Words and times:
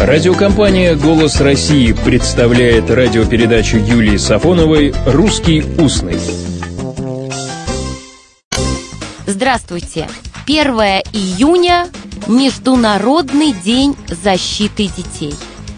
Радиокомпания 0.00 0.96
«Голос 0.96 1.42
России» 1.42 1.92
представляет 1.92 2.90
радиопередачу 2.90 3.76
Юлии 3.76 4.16
Сафоновой 4.16 4.94
«Русский 5.04 5.62
устный». 5.78 6.18
Здравствуйте! 9.26 10.08
1 10.46 10.64
июня– 11.12 11.86
Международный 12.28 13.52
день 13.52 13.94
защиты 14.08 14.86
детей. 14.86 15.34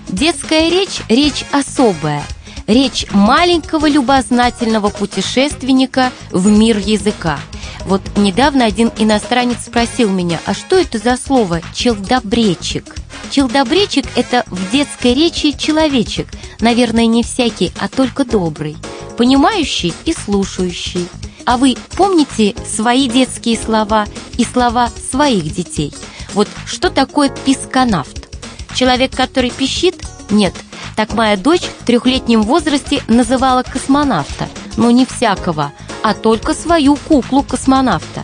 Детская 0.07 0.71
речь– 0.71 1.01
речь 1.09 1.45
особая, 1.51 2.23
речь 2.69 3.07
маленького 3.11 3.89
любознательного 3.89 4.91
путешественника 4.91 6.13
в 6.31 6.47
мир 6.47 6.79
языка. 6.79 7.41
Вот 7.87 8.03
недавно 8.17 8.67
один 8.67 8.93
иностранец 8.99 9.65
спросил 9.67 10.11
меня, 10.11 10.39
а 10.47 10.55
что 10.55 10.79
это 10.79 10.99
за 10.99 11.17
слово 11.17 11.61
«челдобречик»? 11.75 13.02
Челдобречик– 13.33 14.05
это 14.15 14.45
в 14.49 14.71
детской 14.71 15.15
речи 15.15 15.53
человечек, 15.53 16.29
наверное, 16.61 17.07
не 17.07 17.23
всякий, 17.23 17.73
а 17.81 17.89
только 17.89 18.27
добрый, 18.27 18.77
понимающий 19.17 19.95
и 20.05 20.13
слушающий. 20.13 21.09
А 21.47 21.57
вы 21.57 21.79
помните 21.97 22.55
свои 22.67 23.09
детские 23.09 23.57
слова 23.57 24.07
и 24.37 24.45
слова 24.45 24.91
своих 25.11 25.45
детей? 25.45 25.95
Вот 26.35 26.47
что 26.67 26.91
такое 26.91 27.31
писконавт? 27.31 28.29
Человек, 28.75 29.17
который 29.17 29.51
пищит? 29.51 29.97
Нет. 30.29 30.53
Так 30.95 31.15
моя 31.15 31.39
дочь 31.39 31.63
в 31.63 31.87
трехлетнем 31.87 32.43
возрасте 32.43 33.03
называла 33.09 33.63
космонавта. 33.63 34.47
Но 34.77 34.91
не 34.91 35.07
всякого, 35.07 35.73
а 36.03 36.13
только 36.13 36.53
свою 36.53 36.97
куклу-космонавта. 36.97 38.22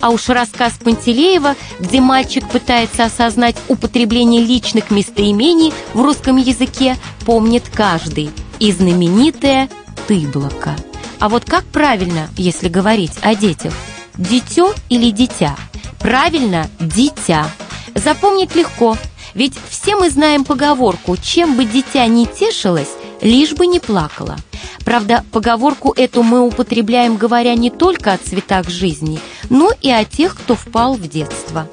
А 0.00 0.10
уж 0.10 0.28
рассказ 0.30 0.72
Пантелеева, 0.82 1.56
где 1.78 2.00
мальчик 2.00 2.48
пытается 2.48 3.04
осознать 3.04 3.56
употребление 3.68 4.42
личных 4.42 4.90
местоимений 4.90 5.72
в 5.92 6.00
русском 6.00 6.36
языке, 6.38 6.96
помнит 7.26 7.64
каждый. 7.72 8.30
И 8.58 8.72
знаменитое 8.72 9.68
«тыблоко». 10.06 10.74
А 11.18 11.28
вот 11.28 11.44
как 11.44 11.64
правильно, 11.64 12.28
если 12.36 12.68
говорить 12.68 13.12
о 13.20 13.34
детях? 13.34 13.74
Дитё 14.16 14.74
или 14.88 15.10
дитя? 15.10 15.54
Правильно, 15.98 16.68
дитя. 16.80 17.46
Запомнить 17.94 18.54
легко, 18.54 18.96
ведь 19.34 19.54
все 19.68 19.96
мы 19.96 20.08
знаем 20.08 20.44
поговорку 20.44 21.16
«чем 21.18 21.56
бы 21.56 21.66
дитя 21.66 22.06
не 22.06 22.26
тешилось, 22.26 22.90
лишь 23.20 23.52
бы 23.52 23.66
не 23.66 23.80
плакало». 23.80 24.36
Правда, 24.84 25.24
поговорку 25.30 25.92
эту 25.94 26.22
мы 26.22 26.40
употребляем, 26.40 27.16
говоря 27.16 27.54
не 27.54 27.70
только 27.70 28.12
о 28.12 28.18
цветах 28.18 28.68
жизни, 28.68 29.20
но 29.50 29.72
и 29.82 29.90
о 29.90 30.04
тех, 30.04 30.34
кто 30.34 30.54
впал 30.54 30.94
в 30.94 31.06
детство. 31.06 31.68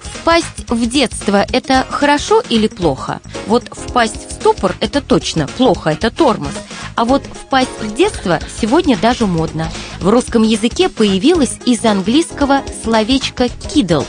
Впасть 0.00 0.68
в 0.68 0.86
детство– 0.86 1.46
это 1.52 1.86
хорошо 1.88 2.42
или 2.48 2.66
плохо? 2.66 3.20
Вот 3.46 3.64
впасть 3.70 4.28
в 4.28 4.32
ступор– 4.32 4.74
это 4.80 5.00
точно 5.00 5.46
плохо, 5.46 5.90
это 5.90 6.10
тормоз. 6.10 6.52
А 6.96 7.04
вот 7.04 7.22
впасть 7.22 7.80
в 7.80 7.94
детство 7.94 8.40
сегодня 8.60 8.96
даже 8.96 9.26
модно. 9.26 9.70
В 10.00 10.08
русском 10.08 10.42
языке 10.42 10.88
появилось 10.88 11.58
из 11.64 11.84
английского 11.84 12.62
словечко 12.82 13.48
«кидл». 13.48 14.02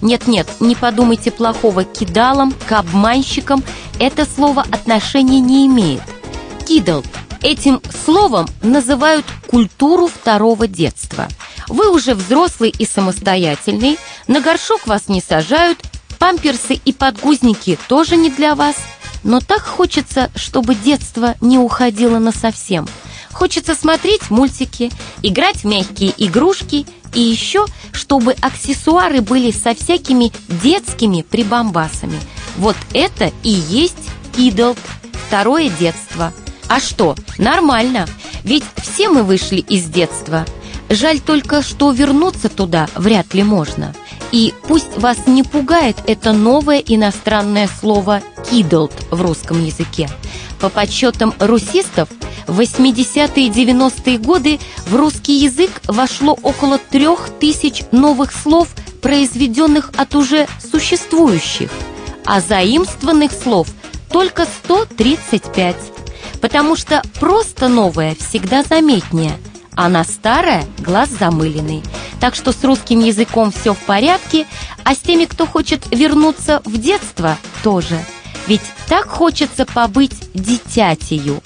Нет-нет, 0.00 0.46
не 0.60 0.76
подумайте 0.76 1.30
плохого 1.30 1.82
кидалом, 1.82 2.54
к 2.68 2.72
обманщикам. 2.72 3.64
Это 3.98 4.24
слово 4.24 4.62
отношения 4.62 5.40
не 5.40 5.66
имеет. 5.66 6.02
Кидл 6.66 7.02
Этим 7.42 7.80
словом 8.04 8.48
называют 8.62 9.24
культуру 9.46 10.08
второго 10.08 10.66
детства. 10.66 11.28
Вы 11.68 11.90
уже 11.90 12.14
взрослый 12.14 12.74
и 12.76 12.84
самостоятельный, 12.84 13.98
на 14.26 14.40
горшок 14.40 14.86
вас 14.86 15.08
не 15.08 15.20
сажают, 15.20 15.78
памперсы 16.18 16.74
и 16.74 16.92
подгузники 16.92 17.78
тоже 17.88 18.16
не 18.16 18.30
для 18.30 18.54
вас. 18.54 18.76
Но 19.22 19.40
так 19.40 19.62
хочется, 19.62 20.30
чтобы 20.34 20.74
детство 20.74 21.36
не 21.40 21.58
уходило 21.58 22.18
насовсем. 22.18 22.88
Хочется 23.32 23.76
смотреть 23.76 24.30
мультики, 24.30 24.90
играть 25.22 25.58
в 25.58 25.64
мягкие 25.64 26.12
игрушки 26.16 26.86
и 27.14 27.20
еще, 27.20 27.66
чтобы 27.92 28.32
аксессуары 28.32 29.20
были 29.20 29.52
со 29.52 29.74
всякими 29.76 30.32
детскими 30.62 31.22
прибамбасами. 31.22 32.18
Вот 32.56 32.76
это 32.92 33.30
и 33.44 33.50
есть 33.50 34.10
идол, 34.36 34.76
второе 35.28 35.68
детство– 35.68 36.32
а 36.68 36.80
что, 36.80 37.14
нормально, 37.38 38.06
ведь 38.44 38.64
все 38.76 39.08
мы 39.08 39.22
вышли 39.22 39.58
из 39.58 39.86
детства. 39.86 40.44
Жаль 40.90 41.20
только, 41.20 41.62
что 41.62 41.90
вернуться 41.92 42.48
туда 42.48 42.88
вряд 42.94 43.34
ли 43.34 43.42
можно. 43.42 43.94
И 44.32 44.54
пусть 44.66 44.96
вас 44.96 45.26
не 45.26 45.42
пугает 45.42 45.96
это 46.06 46.32
новое 46.32 46.78
иностранное 46.78 47.68
слово 47.80 48.22
«кидолт» 48.50 48.92
в 49.10 49.20
русском 49.22 49.64
языке. 49.64 50.08
По 50.60 50.68
подсчетам 50.68 51.34
русистов, 51.38 52.08
в 52.46 52.60
80-е 52.60 53.46
и 53.46 53.50
90-е 53.50 54.18
годы 54.18 54.58
в 54.86 54.96
русский 54.96 55.34
язык 55.34 55.70
вошло 55.86 56.36
около 56.42 56.78
трех 56.78 57.28
тысяч 57.38 57.82
новых 57.92 58.32
слов, 58.32 58.68
произведенных 59.02 59.92
от 59.96 60.14
уже 60.14 60.46
существующих, 60.70 61.70
а 62.24 62.40
заимствованных 62.40 63.32
слов 63.32 63.68
только 64.10 64.46
135 64.64 65.76
потому 66.40 66.76
что 66.76 67.02
просто 67.20 67.68
новое 67.68 68.14
всегда 68.14 68.62
заметнее, 68.62 69.38
а 69.74 69.88
на 69.88 70.04
старое 70.04 70.64
глаз 70.78 71.08
замыленный. 71.08 71.82
Так 72.20 72.34
что 72.34 72.52
с 72.52 72.64
русским 72.64 73.00
языком 73.00 73.52
все 73.52 73.74
в 73.74 73.78
порядке, 73.78 74.46
а 74.84 74.94
с 74.94 74.98
теми, 74.98 75.24
кто 75.24 75.46
хочет 75.46 75.84
вернуться 75.90 76.62
в 76.64 76.78
детство, 76.78 77.38
тоже. 77.62 77.98
Ведь 78.46 78.62
так 78.88 79.06
хочется 79.08 79.66
побыть 79.66 80.16
дитятею. 80.34 81.40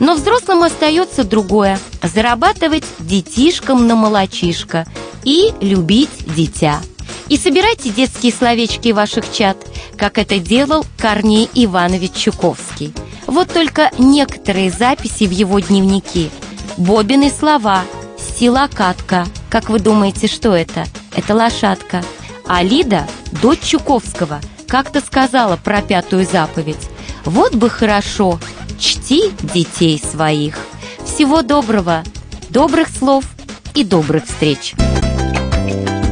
Но 0.00 0.14
взрослым 0.14 0.62
остается 0.62 1.24
другое– 1.24 1.78
зарабатывать 2.02 2.84
детишкам 2.98 3.86
на 3.86 3.94
молочишко 3.94 4.86
и 5.22 5.52
любить 5.60 6.34
дитя. 6.34 6.80
И 7.28 7.36
собирайте 7.36 7.90
детские 7.90 8.32
словечки 8.32 8.92
ваших 8.92 9.30
чат, 9.32 9.56
как 9.96 10.18
это 10.18 10.38
делал 10.38 10.84
Корней 10.98 11.48
Иванович 11.54 12.12
Чуковский– 12.12 12.92
вот 13.36 13.52
только 13.52 13.90
некоторые 13.98 14.70
записи 14.70 15.24
в 15.24 15.30
его 15.30 15.58
дневнике. 15.58 16.30
Бобины 16.78 17.30
слова, 17.30 17.82
сила 18.16 18.66
катка. 18.72 19.26
Как 19.50 19.68
вы 19.68 19.78
думаете, 19.78 20.26
что 20.26 20.56
это? 20.56 20.86
Это 21.14 21.34
лошадка. 21.34 22.02
А 22.46 22.62
Лида, 22.62 23.06
дочь 23.42 23.60
Чуковского, 23.60 24.40
как-то 24.66 25.02
сказала 25.02 25.56
про 25.56 25.82
пятую 25.82 26.24
заповедь. 26.24 26.88
Вот 27.26 27.54
бы 27.54 27.68
хорошо, 27.68 28.40
чти 28.78 29.30
детей 29.42 29.98
своих. 30.02 30.58
Всего 31.04 31.42
доброго, 31.42 32.04
добрых 32.48 32.88
слов 32.88 33.26
и 33.74 33.84
добрых 33.84 34.24
встреч. 34.24 34.72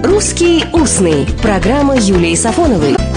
«Русский 0.02 0.66
устный»– 0.74 1.26
программа 1.42 1.96
Юлии 1.96 2.34
Сафоновой. 2.34 3.13